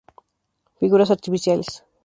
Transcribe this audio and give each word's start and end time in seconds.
Figuras 0.79 1.11
artificiales. 1.11 1.83